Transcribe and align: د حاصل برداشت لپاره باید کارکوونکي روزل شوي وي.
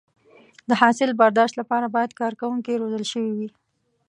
د 0.69 0.71
حاصل 0.81 1.09
برداشت 1.21 1.53
لپاره 1.61 1.85
باید 1.95 2.11
کارکوونکي 2.21 2.73
روزل 2.81 3.03
شوي 3.11 3.31
وي. 3.37 3.49